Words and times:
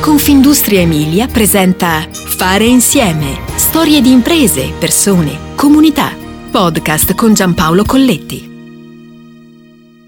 Confindustria 0.00 0.80
Emilia 0.80 1.26
presenta 1.26 2.08
Fare 2.10 2.64
insieme. 2.64 3.38
Storie 3.56 4.00
di 4.00 4.10
imprese, 4.10 4.72
persone, 4.78 5.54
comunità. 5.54 6.16
Podcast 6.50 7.14
con 7.14 7.34
Giampaolo 7.34 7.84
Colletti. 7.84 8.48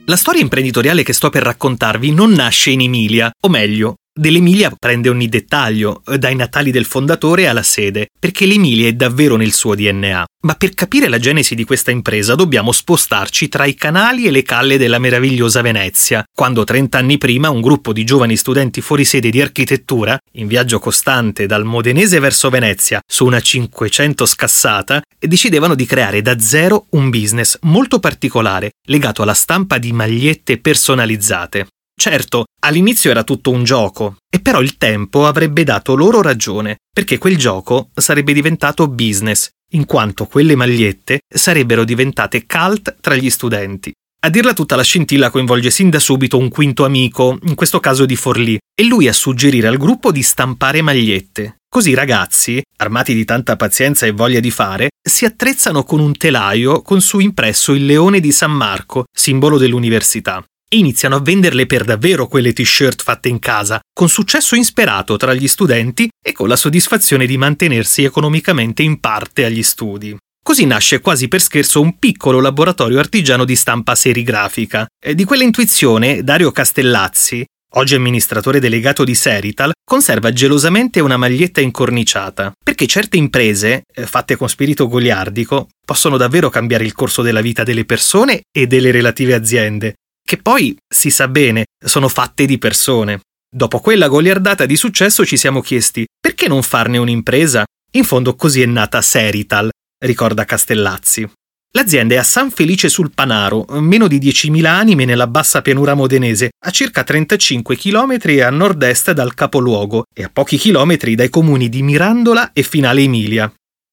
La 0.06 0.16
storia 0.16 0.40
imprenditoriale 0.40 1.02
che 1.02 1.12
sto 1.12 1.28
per 1.28 1.42
raccontarvi 1.42 2.10
non 2.10 2.30
nasce 2.32 2.70
in 2.70 2.80
Emilia, 2.80 3.30
o 3.38 3.48
meglio, 3.50 3.96
Dell'Emilia 4.14 4.70
prende 4.78 5.08
ogni 5.08 5.26
dettaglio, 5.26 6.02
dai 6.18 6.36
natali 6.36 6.70
del 6.70 6.84
fondatore 6.84 7.48
alla 7.48 7.62
sede, 7.62 8.08
perché 8.18 8.44
l'Emilia 8.44 8.88
è 8.88 8.92
davvero 8.92 9.36
nel 9.36 9.54
suo 9.54 9.74
DNA. 9.74 10.26
Ma 10.44 10.54
per 10.54 10.74
capire 10.74 11.08
la 11.08 11.18
genesi 11.18 11.54
di 11.54 11.64
questa 11.64 11.92
impresa 11.92 12.34
dobbiamo 12.34 12.72
spostarci 12.72 13.48
tra 13.48 13.64
i 13.64 13.74
canali 13.74 14.26
e 14.26 14.30
le 14.30 14.42
calle 14.42 14.76
della 14.76 14.98
meravigliosa 14.98 15.62
Venezia, 15.62 16.22
quando 16.30 16.62
30 16.62 16.98
anni 16.98 17.16
prima 17.16 17.48
un 17.48 17.62
gruppo 17.62 17.94
di 17.94 18.04
giovani 18.04 18.36
studenti 18.36 18.82
fuori 18.82 19.06
sede 19.06 19.30
di 19.30 19.40
architettura, 19.40 20.18
in 20.32 20.46
viaggio 20.46 20.78
costante 20.78 21.46
dal 21.46 21.64
Modenese 21.64 22.18
verso 22.18 22.50
Venezia 22.50 23.00
su 23.06 23.24
una 23.24 23.40
500 23.40 24.26
scassata, 24.26 25.00
decidevano 25.18 25.74
di 25.74 25.86
creare 25.86 26.20
da 26.20 26.38
zero 26.38 26.84
un 26.90 27.08
business 27.08 27.56
molto 27.62 27.98
particolare 27.98 28.72
legato 28.88 29.22
alla 29.22 29.32
stampa 29.32 29.78
di 29.78 29.90
magliette 29.92 30.58
personalizzate. 30.58 31.68
Certo, 31.94 32.46
all'inizio 32.60 33.10
era 33.10 33.22
tutto 33.22 33.50
un 33.50 33.64
gioco, 33.64 34.16
e 34.28 34.40
però 34.40 34.60
il 34.60 34.76
tempo 34.76 35.26
avrebbe 35.26 35.62
dato 35.62 35.94
loro 35.94 36.20
ragione, 36.20 36.78
perché 36.92 37.18
quel 37.18 37.36
gioco 37.36 37.90
sarebbe 37.94 38.32
diventato 38.32 38.88
business, 38.88 39.50
in 39.72 39.84
quanto 39.84 40.26
quelle 40.26 40.56
magliette 40.56 41.20
sarebbero 41.32 41.84
diventate 41.84 42.46
cult 42.46 42.96
tra 43.00 43.14
gli 43.14 43.30
studenti. 43.30 43.92
A 44.24 44.30
dirla 44.30 44.52
tutta 44.52 44.76
la 44.76 44.82
scintilla 44.82 45.30
coinvolge 45.30 45.70
sin 45.70 45.90
da 45.90 45.98
subito 45.98 46.38
un 46.38 46.48
quinto 46.48 46.84
amico, 46.84 47.38
in 47.42 47.54
questo 47.54 47.80
caso 47.80 48.06
di 48.06 48.14
Forlì, 48.14 48.56
e 48.74 48.84
lui 48.84 49.08
a 49.08 49.12
suggerire 49.12 49.66
al 49.66 49.76
gruppo 49.76 50.12
di 50.12 50.22
stampare 50.22 50.80
magliette. 50.80 51.56
Così 51.68 51.90
i 51.90 51.94
ragazzi, 51.94 52.62
armati 52.76 53.14
di 53.14 53.24
tanta 53.24 53.56
pazienza 53.56 54.06
e 54.06 54.12
voglia 54.12 54.38
di 54.38 54.50
fare, 54.50 54.90
si 55.02 55.24
attrezzano 55.24 55.82
con 55.82 55.98
un 55.98 56.16
telaio 56.16 56.82
con 56.82 57.00
su 57.00 57.18
impresso 57.18 57.72
il 57.72 57.84
leone 57.84 58.20
di 58.20 58.30
San 58.30 58.52
Marco, 58.52 59.04
simbolo 59.12 59.58
dell'università 59.58 60.44
e 60.72 60.78
iniziano 60.78 61.16
a 61.16 61.20
venderle 61.20 61.66
per 61.66 61.84
davvero 61.84 62.26
quelle 62.26 62.54
t-shirt 62.54 63.02
fatte 63.02 63.28
in 63.28 63.38
casa, 63.38 63.78
con 63.92 64.08
successo 64.08 64.54
insperato 64.54 65.18
tra 65.18 65.34
gli 65.34 65.46
studenti 65.46 66.08
e 66.24 66.32
con 66.32 66.48
la 66.48 66.56
soddisfazione 66.56 67.26
di 67.26 67.36
mantenersi 67.36 68.04
economicamente 68.04 68.82
in 68.82 68.98
parte 68.98 69.44
agli 69.44 69.62
studi. 69.62 70.16
Così 70.42 70.64
nasce 70.64 71.00
quasi 71.00 71.28
per 71.28 71.42
scherzo 71.42 71.82
un 71.82 71.98
piccolo 71.98 72.40
laboratorio 72.40 72.98
artigiano 72.98 73.44
di 73.44 73.54
stampa 73.54 73.94
serigrafica. 73.94 74.86
E 74.98 75.14
di 75.14 75.24
quell'intuizione 75.24 76.24
Dario 76.24 76.50
Castellazzi, 76.50 77.44
oggi 77.74 77.94
amministratore 77.94 78.58
delegato 78.58 79.04
di 79.04 79.14
Serital, 79.14 79.72
conserva 79.84 80.32
gelosamente 80.32 81.00
una 81.00 81.18
maglietta 81.18 81.60
incorniciata, 81.60 82.50
perché 82.64 82.86
certe 82.86 83.18
imprese, 83.18 83.82
eh, 83.94 84.06
fatte 84.06 84.36
con 84.36 84.48
spirito 84.48 84.88
goliardico, 84.88 85.68
possono 85.84 86.16
davvero 86.16 86.48
cambiare 86.48 86.84
il 86.84 86.94
corso 86.94 87.20
della 87.20 87.42
vita 87.42 87.62
delle 87.62 87.84
persone 87.84 88.40
e 88.50 88.66
delle 88.66 88.90
relative 88.90 89.34
aziende, 89.34 89.94
che 90.32 90.38
poi, 90.38 90.74
si 90.88 91.10
sa 91.10 91.28
bene, 91.28 91.66
sono 91.78 92.08
fatte 92.08 92.46
di 92.46 92.56
persone. 92.56 93.20
Dopo 93.54 93.80
quella 93.80 94.08
goliardata 94.08 94.64
di 94.64 94.76
successo 94.76 95.26
ci 95.26 95.36
siamo 95.36 95.60
chiesti 95.60 96.06
perché 96.18 96.48
non 96.48 96.62
farne 96.62 96.96
un'impresa? 96.96 97.66
In 97.96 98.04
fondo 98.04 98.34
così 98.34 98.62
è 98.62 98.64
nata 98.64 99.02
Serital, 99.02 99.68
ricorda 100.02 100.46
Castellazzi. 100.46 101.30
L'azienda 101.72 102.14
è 102.14 102.16
a 102.16 102.22
San 102.22 102.50
Felice 102.50 102.88
sul 102.88 103.12
Panaro, 103.14 103.66
meno 103.72 104.08
di 104.08 104.18
10.000 104.18 104.64
anime 104.64 105.04
nella 105.04 105.26
bassa 105.26 105.60
pianura 105.60 105.92
modenese, 105.92 106.52
a 106.64 106.70
circa 106.70 107.04
35 107.04 107.76
km 107.76 108.16
a 108.42 108.48
nord-est 108.48 109.12
dal 109.12 109.34
capoluogo 109.34 110.04
e 110.14 110.22
a 110.22 110.30
pochi 110.32 110.56
chilometri 110.56 111.14
dai 111.14 111.28
comuni 111.28 111.68
di 111.68 111.82
Mirandola 111.82 112.54
e 112.54 112.62
Finale 112.62 113.02
Emilia. 113.02 113.52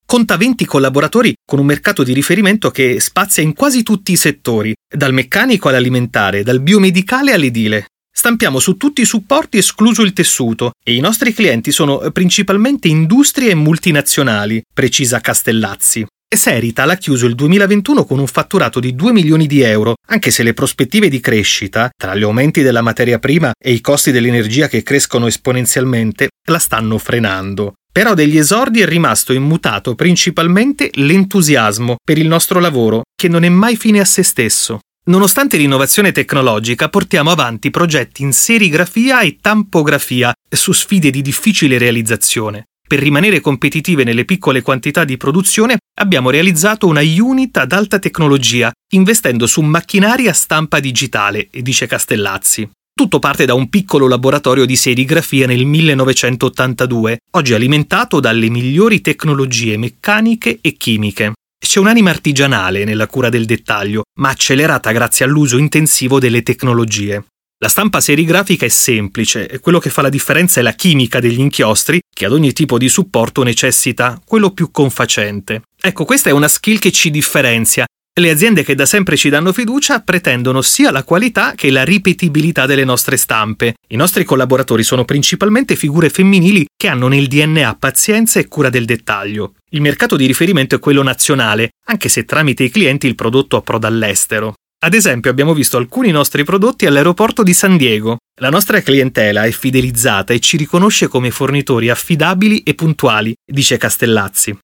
Conta 0.09 0.37
20 0.37 0.65
collaboratori 0.65 1.35
con 1.45 1.59
un 1.59 1.67
mercato 1.67 2.01
di 2.01 2.13
riferimento 2.13 2.71
che 2.71 2.99
spazia 2.99 3.43
in 3.43 3.53
quasi 3.53 3.83
tutti 3.83 4.11
i 4.11 4.15
settori, 4.15 4.73
dal 4.91 5.13
meccanico 5.13 5.69
all'alimentare, 5.69 6.41
dal 6.41 6.61
biomedicale 6.61 7.31
all'edile. 7.31 7.89
Stampiamo 8.11 8.57
su 8.57 8.75
tutti 8.75 9.01
i 9.01 9.05
supporti 9.05 9.59
escluso 9.59 10.01
il 10.01 10.13
tessuto 10.13 10.71
e 10.83 10.95
i 10.95 10.99
nostri 10.99 11.31
clienti 11.31 11.71
sono 11.71 11.99
principalmente 12.11 12.87
industrie 12.87 13.51
e 13.51 13.53
multinazionali, 13.53 14.63
precisa 14.73 15.19
Castellazzi. 15.19 16.03
Serital 16.27 16.89
ha 16.89 16.95
chiuso 16.95 17.27
il 17.27 17.35
2021 17.35 18.03
con 18.03 18.17
un 18.17 18.25
fatturato 18.25 18.79
di 18.79 18.95
2 18.95 19.11
milioni 19.11 19.45
di 19.45 19.61
euro, 19.61 19.93
anche 20.07 20.31
se 20.31 20.41
le 20.41 20.55
prospettive 20.55 21.07
di 21.07 21.19
crescita, 21.19 21.87
tra 21.95 22.15
gli 22.15 22.23
aumenti 22.23 22.63
della 22.63 22.81
materia 22.81 23.19
prima 23.19 23.51
e 23.55 23.73
i 23.73 23.81
costi 23.81 24.09
dell'energia 24.09 24.67
che 24.67 24.81
crescono 24.81 25.27
esponenzialmente, 25.27 26.29
la 26.49 26.57
stanno 26.57 26.97
frenando. 26.97 27.75
Però 27.99 28.13
degli 28.13 28.37
esordi 28.37 28.79
è 28.79 28.85
rimasto 28.85 29.33
immutato 29.33 29.93
principalmente 29.93 30.89
l'entusiasmo 30.93 31.97
per 32.01 32.17
il 32.17 32.27
nostro 32.27 32.61
lavoro, 32.61 33.01
che 33.13 33.27
non 33.27 33.43
è 33.43 33.49
mai 33.49 33.75
fine 33.75 33.99
a 33.99 34.05
se 34.05 34.23
stesso. 34.23 34.79
Nonostante 35.07 35.57
l'innovazione 35.57 36.13
tecnologica, 36.13 36.87
portiamo 36.87 37.29
avanti 37.29 37.69
progetti 37.71 38.21
in 38.21 38.31
serigrafia 38.31 39.19
e 39.19 39.39
tampografia 39.41 40.33
su 40.49 40.71
sfide 40.71 41.09
di 41.09 41.21
difficile 41.21 41.77
realizzazione. 41.77 42.67
Per 42.87 42.99
rimanere 42.99 43.41
competitive 43.41 44.05
nelle 44.05 44.23
piccole 44.23 44.61
quantità 44.61 45.03
di 45.03 45.17
produzione, 45.17 45.79
abbiamo 45.99 46.29
realizzato 46.29 46.87
una 46.87 47.01
unit 47.01 47.57
ad 47.57 47.73
alta 47.73 47.99
tecnologia, 47.99 48.71
investendo 48.93 49.45
su 49.45 49.59
macchinari 49.59 50.29
a 50.29 50.33
stampa 50.33 50.79
digitale, 50.79 51.49
dice 51.51 51.85
Castellazzi. 51.85 52.69
Tutto 52.99 53.19
parte 53.19 53.45
da 53.45 53.53
un 53.53 53.69
piccolo 53.69 54.09
laboratorio 54.09 54.65
di 54.65 54.75
serigrafia 54.75 55.47
nel 55.47 55.63
1982, 55.63 57.19
oggi 57.31 57.53
alimentato 57.53 58.19
dalle 58.19 58.49
migliori 58.49 58.99
tecnologie 58.99 59.77
meccaniche 59.77 60.57
e 60.59 60.73
chimiche. 60.73 61.31
C'è 61.57 61.79
un'anima 61.79 62.09
artigianale 62.09 62.83
nella 62.83 63.07
cura 63.07 63.29
del 63.29 63.45
dettaglio, 63.45 64.03
ma 64.19 64.27
accelerata 64.27 64.91
grazie 64.91 65.23
all'uso 65.23 65.57
intensivo 65.57 66.19
delle 66.19 66.43
tecnologie. 66.43 67.23
La 67.59 67.69
stampa 67.69 68.01
serigrafica 68.01 68.65
è 68.65 68.69
semplice 68.69 69.47
e 69.47 69.59
quello 69.59 69.79
che 69.79 69.89
fa 69.89 70.01
la 70.01 70.09
differenza 70.09 70.59
è 70.59 70.63
la 70.63 70.73
chimica 70.73 71.21
degli 71.21 71.39
inchiostri, 71.39 72.01
che 72.13 72.25
ad 72.25 72.33
ogni 72.33 72.51
tipo 72.51 72.77
di 72.77 72.89
supporto 72.89 73.43
necessita 73.43 74.21
quello 74.25 74.51
più 74.51 74.71
confacente. 74.71 75.61
Ecco, 75.81 76.03
questa 76.03 76.31
è 76.31 76.33
una 76.33 76.49
skill 76.49 76.79
che 76.79 76.91
ci 76.91 77.11
differenzia 77.11 77.85
le 78.19 78.29
aziende 78.29 78.63
che 78.63 78.75
da 78.75 78.85
sempre 78.85 79.17
ci 79.17 79.29
danno 79.29 79.51
fiducia 79.53 80.01
pretendono 80.01 80.61
sia 80.61 80.91
la 80.91 81.03
qualità 81.03 81.53
che 81.55 81.71
la 81.71 81.83
ripetibilità 81.83 82.65
delle 82.65 82.83
nostre 82.83 83.17
stampe. 83.17 83.75
I 83.87 83.95
nostri 83.95 84.23
collaboratori 84.23 84.83
sono 84.83 85.05
principalmente 85.05 85.75
figure 85.75 86.09
femminili 86.09 86.65
che 86.75 86.87
hanno 86.87 87.07
nel 87.07 87.27
DNA 87.27 87.75
pazienza 87.79 88.39
e 88.39 88.47
cura 88.47 88.69
del 88.69 88.85
dettaglio. 88.85 89.53
Il 89.71 89.81
mercato 89.81 90.15
di 90.15 90.25
riferimento 90.25 90.75
è 90.75 90.79
quello 90.79 91.03
nazionale, 91.03 91.71
anche 91.87 92.09
se 92.09 92.25
tramite 92.25 92.63
i 92.63 92.69
clienti 92.69 93.07
il 93.07 93.15
prodotto 93.15 93.57
approda 93.57 93.87
all'estero. 93.87 94.53
Ad 94.81 94.93
esempio 94.93 95.29
abbiamo 95.29 95.53
visto 95.53 95.75
alcuni 95.75 96.09
nostri 96.11 96.45
prodotti 96.45 96.85
all'aeroporto 96.85 97.43
di 97.43 97.53
San 97.53 97.75
Diego. 97.75 98.17
La 98.39 98.49
nostra 98.49 98.81
clientela 98.81 99.43
è 99.43 99.51
fidelizzata 99.51 100.33
e 100.33 100.39
ci 100.39 100.55
riconosce 100.55 101.07
come 101.09 101.31
fornitori 101.31 101.89
affidabili 101.89 102.63
e 102.63 102.75
puntuali, 102.75 103.33
dice 103.45 103.77
Castellazzi. 103.77 104.57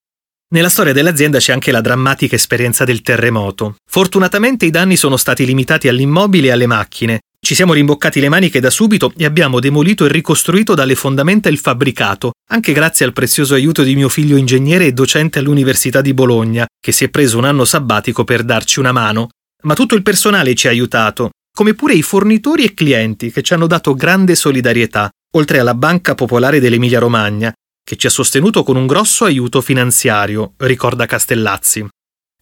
Nella 0.48 0.68
storia 0.68 0.92
dell'azienda 0.92 1.38
c'è 1.38 1.52
anche 1.52 1.72
la 1.72 1.80
drammatica 1.80 2.36
esperienza 2.36 2.84
del 2.84 3.02
terremoto. 3.02 3.78
Fortunatamente 3.84 4.64
i 4.64 4.70
danni 4.70 4.94
sono 4.94 5.16
stati 5.16 5.44
limitati 5.44 5.88
all'immobile 5.88 6.46
e 6.46 6.50
alle 6.52 6.68
macchine. 6.68 7.22
Ci 7.40 7.56
siamo 7.56 7.72
rimboccati 7.72 8.20
le 8.20 8.28
maniche 8.28 8.60
da 8.60 8.70
subito 8.70 9.12
e 9.16 9.24
abbiamo 9.24 9.58
demolito 9.58 10.06
e 10.06 10.08
ricostruito 10.08 10.74
dalle 10.74 10.94
fondamenta 10.94 11.48
il 11.48 11.58
fabbricato, 11.58 12.34
anche 12.50 12.72
grazie 12.72 13.04
al 13.04 13.12
prezioso 13.12 13.54
aiuto 13.54 13.82
di 13.82 13.96
mio 13.96 14.08
figlio 14.08 14.36
ingegnere 14.36 14.86
e 14.86 14.92
docente 14.92 15.40
all'Università 15.40 16.00
di 16.00 16.14
Bologna, 16.14 16.64
che 16.80 16.92
si 16.92 17.02
è 17.02 17.08
preso 17.08 17.38
un 17.38 17.44
anno 17.44 17.64
sabbatico 17.64 18.22
per 18.22 18.44
darci 18.44 18.78
una 18.78 18.92
mano. 18.92 19.30
Ma 19.64 19.74
tutto 19.74 19.96
il 19.96 20.02
personale 20.02 20.54
ci 20.54 20.68
ha 20.68 20.70
aiutato, 20.70 21.30
come 21.52 21.74
pure 21.74 21.94
i 21.94 22.02
fornitori 22.02 22.62
e 22.62 22.72
clienti 22.72 23.32
che 23.32 23.42
ci 23.42 23.52
hanno 23.52 23.66
dato 23.66 23.94
grande 23.94 24.36
solidarietà, 24.36 25.10
oltre 25.34 25.58
alla 25.58 25.74
Banca 25.74 26.14
Popolare 26.14 26.60
dell'Emilia 26.60 27.00
Romagna, 27.00 27.52
che 27.86 27.94
ci 27.94 28.08
ha 28.08 28.10
sostenuto 28.10 28.64
con 28.64 28.74
un 28.74 28.88
grosso 28.88 29.24
aiuto 29.24 29.60
finanziario, 29.60 30.54
ricorda 30.56 31.06
Castellazzi. 31.06 31.86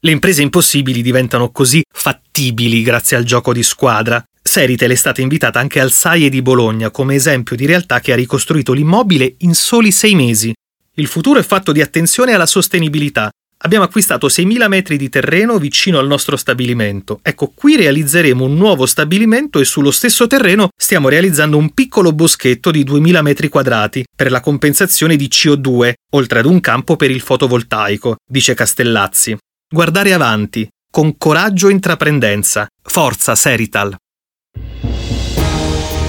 Le 0.00 0.10
imprese 0.10 0.40
impossibili 0.40 1.02
diventano 1.02 1.50
così 1.50 1.82
fattibili 1.92 2.80
grazie 2.80 3.18
al 3.18 3.24
gioco 3.24 3.52
di 3.52 3.62
squadra. 3.62 4.24
Seritel 4.42 4.92
è 4.92 4.94
stata 4.94 5.20
invitata 5.20 5.60
anche 5.60 5.80
al 5.80 5.92
SAIE 5.92 6.30
di 6.30 6.40
Bologna 6.40 6.90
come 6.90 7.14
esempio 7.14 7.56
di 7.56 7.66
realtà 7.66 8.00
che 8.00 8.12
ha 8.12 8.16
ricostruito 8.16 8.72
l'immobile 8.72 9.34
in 9.40 9.54
soli 9.54 9.92
sei 9.92 10.14
mesi. 10.14 10.50
Il 10.94 11.08
futuro 11.08 11.38
è 11.38 11.42
fatto 11.42 11.72
di 11.72 11.82
attenzione 11.82 12.32
alla 12.32 12.46
sostenibilità, 12.46 13.28
Abbiamo 13.58 13.84
acquistato 13.84 14.26
6.000 14.26 14.68
metri 14.68 14.96
di 14.96 15.08
terreno 15.08 15.58
vicino 15.58 15.98
al 15.98 16.06
nostro 16.06 16.36
stabilimento. 16.36 17.20
Ecco, 17.22 17.52
qui 17.54 17.76
realizzeremo 17.76 18.44
un 18.44 18.56
nuovo 18.56 18.84
stabilimento 18.84 19.58
e 19.58 19.64
sullo 19.64 19.90
stesso 19.90 20.26
terreno 20.26 20.68
stiamo 20.76 21.08
realizzando 21.08 21.56
un 21.56 21.72
piccolo 21.72 22.12
boschetto 22.12 22.70
di 22.70 22.84
2.000 22.84 23.22
metri 23.22 23.48
quadrati 23.48 24.04
per 24.14 24.30
la 24.30 24.40
compensazione 24.40 25.16
di 25.16 25.28
CO2, 25.30 25.92
oltre 26.12 26.40
ad 26.40 26.46
un 26.46 26.60
campo 26.60 26.96
per 26.96 27.10
il 27.10 27.20
fotovoltaico, 27.20 28.16
dice 28.28 28.54
Castellazzi. 28.54 29.36
Guardare 29.72 30.12
avanti, 30.12 30.68
con 30.90 31.16
coraggio 31.16 31.68
e 31.68 31.72
intraprendenza. 31.72 32.66
Forza 32.82 33.34
Serital! 33.34 33.96